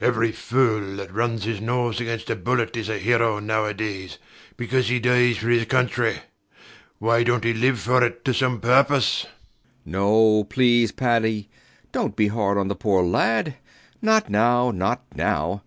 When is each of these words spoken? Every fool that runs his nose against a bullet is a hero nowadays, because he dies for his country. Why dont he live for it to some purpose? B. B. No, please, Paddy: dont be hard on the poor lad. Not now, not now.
Every 0.00 0.30
fool 0.30 0.94
that 0.98 1.12
runs 1.12 1.42
his 1.42 1.60
nose 1.60 2.00
against 2.00 2.30
a 2.30 2.36
bullet 2.36 2.76
is 2.76 2.88
a 2.88 2.98
hero 3.00 3.40
nowadays, 3.40 4.16
because 4.56 4.86
he 4.86 5.00
dies 5.00 5.38
for 5.38 5.48
his 5.48 5.64
country. 5.64 6.18
Why 7.00 7.24
dont 7.24 7.42
he 7.42 7.52
live 7.52 7.80
for 7.80 8.04
it 8.04 8.24
to 8.26 8.32
some 8.32 8.60
purpose? 8.60 9.22
B. 9.24 9.28
B. 9.84 9.90
No, 9.90 10.44
please, 10.44 10.92
Paddy: 10.92 11.48
dont 11.90 12.14
be 12.14 12.28
hard 12.28 12.58
on 12.58 12.68
the 12.68 12.76
poor 12.76 13.02
lad. 13.02 13.56
Not 14.00 14.30
now, 14.30 14.70
not 14.70 15.02
now. 15.16 15.64